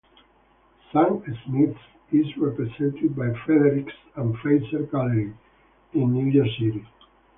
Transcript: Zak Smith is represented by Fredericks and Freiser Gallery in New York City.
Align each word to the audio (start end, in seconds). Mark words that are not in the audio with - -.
Zak 0.91 1.09
Smith 1.45 1.77
is 2.11 2.35
represented 2.35 3.15
by 3.15 3.31
Fredericks 3.45 3.93
and 4.15 4.33
Freiser 4.37 4.89
Gallery 4.89 5.31
in 5.93 6.11
New 6.13 6.25
York 6.25 6.49
City. 6.57 6.83